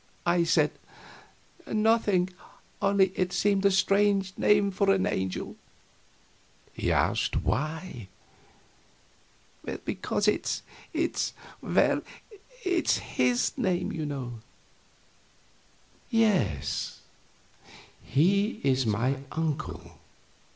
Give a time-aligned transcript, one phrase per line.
[0.25, 0.71] I said,
[1.67, 2.31] "Nothing,
[2.81, 5.57] only it seemed a strange name for an angel."
[6.73, 8.07] He asked why.
[9.85, 12.01] "Because it's it's well,
[12.65, 14.39] it's his name, you know."
[16.09, 17.01] "Yes
[18.03, 19.99] he is my uncle."